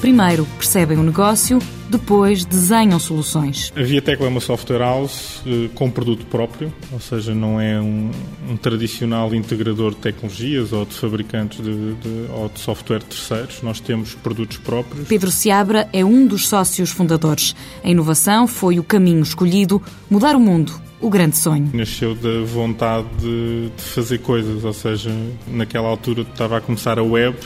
Primeiro 0.00 0.46
percebem 0.58 0.98
o 0.98 1.02
negócio, 1.02 1.58
depois 1.88 2.44
desenham 2.44 2.98
soluções. 2.98 3.72
A 3.74 3.82
Viatecla 3.82 4.26
é 4.26 4.28
uma 4.28 4.40
software 4.40 4.78
house 4.78 5.42
eh, 5.46 5.68
com 5.74 5.90
produto 5.90 6.26
próprio, 6.26 6.72
ou 6.92 7.00
seja, 7.00 7.34
não 7.34 7.60
é 7.60 7.80
um, 7.80 8.10
um 8.50 8.56
tradicional 8.56 9.34
integrador 9.34 9.92
de 9.92 9.98
tecnologias 9.98 10.72
ou 10.72 10.84
de 10.84 10.94
fabricantes 10.94 11.64
de, 11.64 11.94
de, 11.94 12.30
ou 12.32 12.48
de 12.48 12.60
software 12.60 13.02
terceiros. 13.02 13.62
Nós 13.62 13.80
temos 13.80 14.14
produtos 14.14 14.58
próprios. 14.58 15.08
Pedro 15.08 15.30
Seabra 15.30 15.88
é 15.92 16.04
um 16.04 16.26
dos 16.26 16.46
sócios 16.46 16.90
fundadores. 16.90 17.54
A 17.82 17.88
inovação 17.88 18.46
foi 18.46 18.78
o 18.78 18.84
caminho 18.84 19.22
escolhido, 19.22 19.82
mudar 20.10 20.36
o 20.36 20.40
mundo 20.40 20.86
o 20.98 21.10
grande 21.10 21.36
sonho. 21.36 21.70
Nasceu 21.74 22.14
da 22.14 22.42
vontade 22.44 23.06
de, 23.20 23.70
de, 23.76 23.82
fazer 23.82 24.18
coisas, 24.18 24.64
ou 24.64 24.72
seja, 24.72 25.10
naquela 25.46 25.88
altura 25.88 26.22
estava 26.22 26.56
a 26.56 26.60
começar 26.60 26.98
a 26.98 27.02
web, 27.02 27.36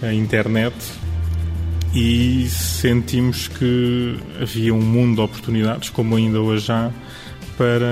a 0.00 0.12
internet, 0.14 0.72
e 1.96 2.46
sentimos 2.50 3.48
que 3.48 4.18
havia 4.38 4.74
um 4.74 4.82
mundo 4.82 5.14
de 5.14 5.20
oportunidades, 5.22 5.88
como 5.88 6.14
ainda 6.14 6.38
hoje 6.42 6.70
há, 6.70 6.90
para 7.56 7.86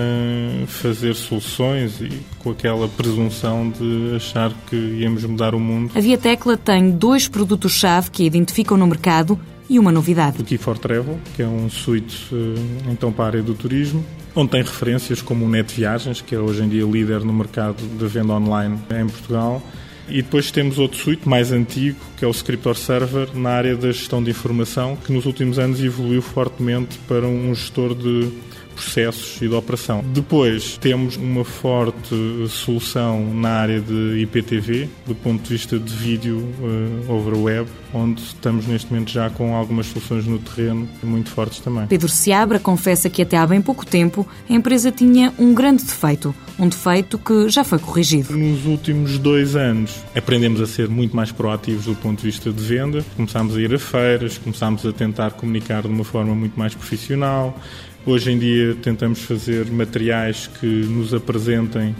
fazer 0.66 1.14
soluções 1.14 2.02
e 2.02 2.10
com 2.38 2.50
aquela 2.50 2.86
presunção 2.86 3.70
de 3.70 4.14
achar 4.14 4.52
que 4.68 4.76
íamos 4.76 5.24
mudar 5.24 5.54
o 5.54 5.58
mundo. 5.58 5.90
A 5.94 6.00
Via 6.00 6.18
Tecla 6.18 6.54
tem 6.54 6.90
dois 6.90 7.28
produtos-chave 7.28 8.10
que 8.10 8.24
identificam 8.24 8.76
no 8.76 8.86
mercado 8.86 9.40
e 9.70 9.78
uma 9.78 9.90
novidade. 9.90 10.38
O 10.38 10.44
Key 10.44 10.58
for 10.58 10.76
Travel, 10.76 11.18
que 11.34 11.42
é 11.42 11.48
um 11.48 11.70
suíte 11.70 12.28
eh, 12.30 12.90
então 12.92 13.10
para 13.10 13.24
a 13.24 13.28
área 13.28 13.42
do 13.42 13.54
turismo, 13.54 14.04
onde 14.36 14.50
tem 14.50 14.60
referências 14.60 15.22
como 15.22 15.46
o 15.46 15.48
Net 15.48 15.74
Viagens, 15.74 16.20
que 16.20 16.34
é 16.34 16.38
hoje 16.38 16.62
em 16.62 16.68
dia 16.68 16.84
líder 16.84 17.24
no 17.24 17.32
mercado 17.32 17.76
de 17.82 18.06
venda 18.06 18.34
online 18.34 18.78
em 19.00 19.06
Portugal, 19.06 19.62
e 20.08 20.22
depois 20.22 20.50
temos 20.50 20.78
outro 20.78 20.98
suíte 20.98 21.28
mais 21.28 21.52
antigo, 21.52 21.98
que 22.16 22.24
é 22.24 22.28
o 22.28 22.30
Scriptor 22.30 22.76
Server, 22.76 23.28
na 23.34 23.50
área 23.50 23.76
da 23.76 23.90
gestão 23.90 24.22
de 24.22 24.30
informação, 24.30 24.96
que 24.96 25.12
nos 25.12 25.26
últimos 25.26 25.58
anos 25.58 25.82
evoluiu 25.82 26.22
fortemente 26.22 26.98
para 27.08 27.26
um 27.26 27.54
gestor 27.54 27.94
de 27.94 28.30
processos 28.74 29.40
e 29.40 29.48
de 29.48 29.54
operação. 29.54 30.04
Depois 30.12 30.76
temos 30.78 31.16
uma 31.16 31.44
forte 31.44 32.14
solução 32.48 33.32
na 33.32 33.50
área 33.50 33.80
de 33.80 34.18
IPTV, 34.22 34.88
do 35.06 35.14
ponto 35.14 35.42
de 35.42 35.48
vista 35.50 35.78
de 35.78 35.94
vídeo 35.94 36.38
uh, 36.38 37.12
over 37.12 37.38
web, 37.38 37.70
onde 37.92 38.20
estamos 38.20 38.66
neste 38.66 38.92
momento 38.92 39.10
já 39.10 39.30
com 39.30 39.54
algumas 39.54 39.86
soluções 39.86 40.26
no 40.26 40.38
terreno 40.38 40.88
muito 41.02 41.30
fortes 41.30 41.60
também. 41.60 41.86
Pedro 41.86 42.08
Seabra 42.08 42.58
confessa 42.58 43.08
que 43.08 43.22
até 43.22 43.36
há 43.36 43.46
bem 43.46 43.62
pouco 43.62 43.86
tempo 43.86 44.26
a 44.48 44.52
empresa 44.52 44.90
tinha 44.90 45.32
um 45.38 45.54
grande 45.54 45.84
defeito, 45.84 46.34
um 46.58 46.68
defeito 46.68 47.18
que 47.18 47.48
já 47.48 47.64
foi 47.64 47.78
corrigido. 47.78 48.36
Nos 48.36 48.64
últimos 48.66 49.18
dois 49.18 49.56
anos 49.56 50.02
aprendemos 50.14 50.60
a 50.60 50.66
ser 50.66 50.88
muito 50.88 51.14
mais 51.14 51.32
proativos 51.32 51.86
do 51.86 51.94
ponto 51.96 52.20
de 52.20 52.26
vista 52.26 52.52
de 52.52 52.62
venda, 52.62 53.04
começámos 53.16 53.56
a 53.56 53.60
ir 53.60 53.74
a 53.74 53.78
feiras, 53.78 54.38
começámos 54.38 54.86
a 54.86 54.92
tentar 54.92 55.32
comunicar 55.32 55.82
de 55.82 55.88
uma 55.88 56.04
forma 56.04 56.34
muito 56.34 56.58
mais 56.58 56.74
profissional, 56.74 57.58
Hoje 58.06 58.30
em 58.30 58.38
dia 58.38 58.74
tentamos 58.74 59.20
fazer 59.20 59.70
materiais 59.70 60.50
que 60.60 60.66
nos 60.66 61.14
apresentem 61.14 61.96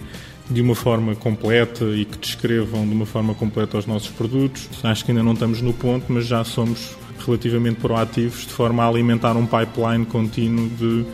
de 0.47 0.61
uma 0.61 0.75
forma 0.75 1.15
completa 1.15 1.83
e 1.83 2.05
que 2.05 2.19
descrevam 2.19 2.87
de 2.87 2.93
uma 2.93 3.07
forma 3.07 3.33
completa 3.33 3.79
os 3.79 3.87
nossos 3.87 4.09
produtos. 4.09 4.69
Acho 4.83 5.03
que 5.03 5.09
ainda 5.09 5.23
não 5.23 5.33
estamos 5.33 5.63
no 5.63 5.73
ponto, 5.73 6.05
mas 6.09 6.27
já 6.27 6.43
somos 6.43 6.95
relativamente 7.25 7.79
proativos 7.79 8.41
de 8.41 8.53
forma 8.53 8.83
a 8.83 8.87
alimentar 8.87 9.35
um 9.35 9.47
pipeline 9.47 10.05
contínuo 10.05 10.69
de 10.77 11.05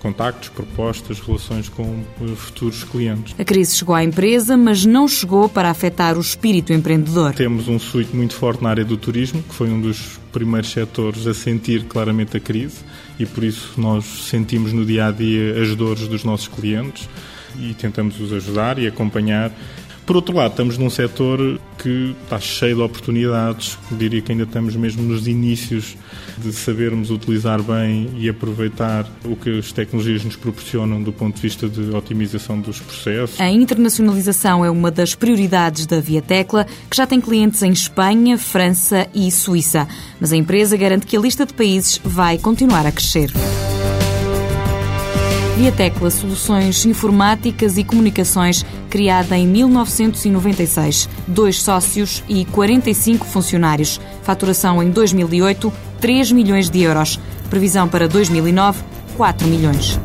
contactos, 0.00 0.48
propostas, 0.48 1.20
relações 1.20 1.68
com 1.68 2.02
futuros 2.36 2.84
clientes. 2.84 3.34
A 3.38 3.44
crise 3.44 3.76
chegou 3.76 3.94
à 3.94 4.04
empresa, 4.04 4.56
mas 4.56 4.84
não 4.84 5.08
chegou 5.08 5.48
para 5.48 5.70
afetar 5.70 6.16
o 6.16 6.20
espírito 6.20 6.72
empreendedor. 6.72 7.34
Temos 7.34 7.68
um 7.68 7.78
suíte 7.78 8.14
muito 8.14 8.34
forte 8.34 8.62
na 8.62 8.70
área 8.70 8.84
do 8.84 8.96
turismo, 8.96 9.42
que 9.42 9.54
foi 9.54 9.68
um 9.68 9.80
dos 9.80 10.18
primeiros 10.32 10.70
setores 10.70 11.26
a 11.26 11.34
sentir 11.34 11.84
claramente 11.84 12.36
a 12.36 12.40
crise 12.40 12.76
e 13.18 13.26
por 13.26 13.42
isso 13.42 13.72
nós 13.76 14.04
sentimos 14.04 14.72
no 14.72 14.84
dia 14.84 15.06
a 15.06 15.10
dia 15.10 15.60
as 15.60 15.74
dores 15.74 16.06
dos 16.06 16.22
nossos 16.24 16.48
clientes 16.48 17.08
e 17.58 17.74
tentamos 17.74 18.20
os 18.20 18.32
ajudar 18.32 18.78
e 18.78 18.86
acompanhar. 18.86 19.50
Por 20.08 20.16
outro 20.16 20.34
lado, 20.34 20.52
estamos 20.52 20.78
num 20.78 20.88
setor 20.88 21.60
que 21.76 22.16
está 22.22 22.40
cheio 22.40 22.76
de 22.76 22.80
oportunidades. 22.80 23.78
Diria 23.90 24.22
que 24.22 24.32
ainda 24.32 24.44
estamos 24.44 24.74
mesmo 24.74 25.02
nos 25.02 25.28
inícios 25.28 25.98
de 26.38 26.50
sabermos 26.50 27.10
utilizar 27.10 27.62
bem 27.62 28.08
e 28.16 28.26
aproveitar 28.26 29.06
o 29.22 29.36
que 29.36 29.58
as 29.58 29.70
tecnologias 29.70 30.24
nos 30.24 30.34
proporcionam 30.34 31.02
do 31.02 31.12
ponto 31.12 31.36
de 31.36 31.42
vista 31.42 31.68
de 31.68 31.94
otimização 31.94 32.58
dos 32.58 32.80
processos. 32.80 33.38
A 33.38 33.50
internacionalização 33.50 34.64
é 34.64 34.70
uma 34.70 34.90
das 34.90 35.14
prioridades 35.14 35.84
da 35.84 36.00
Via 36.00 36.22
Tecla, 36.22 36.66
que 36.88 36.96
já 36.96 37.06
tem 37.06 37.20
clientes 37.20 37.62
em 37.62 37.70
Espanha, 37.70 38.38
França 38.38 39.06
e 39.14 39.30
Suíça. 39.30 39.86
Mas 40.18 40.32
a 40.32 40.36
empresa 40.38 40.74
garante 40.74 41.04
que 41.04 41.18
a 41.18 41.20
lista 41.20 41.44
de 41.44 41.52
países 41.52 42.00
vai 42.02 42.38
continuar 42.38 42.86
a 42.86 42.92
crescer. 42.92 43.30
Via 45.58 45.72
Tecla 45.72 46.08
Soluções 46.08 46.86
Informáticas 46.86 47.78
e 47.78 47.82
Comunicações, 47.82 48.64
criada 48.88 49.36
em 49.36 49.44
1996. 49.44 51.08
Dois 51.26 51.60
sócios 51.60 52.22
e 52.28 52.44
45 52.44 53.26
funcionários. 53.26 54.00
Faturação 54.22 54.80
em 54.80 54.88
2008, 54.88 55.72
3 56.00 56.30
milhões 56.30 56.70
de 56.70 56.80
euros. 56.82 57.18
Previsão 57.50 57.88
para 57.88 58.06
2009, 58.06 58.84
4 59.16 59.48
milhões. 59.48 59.98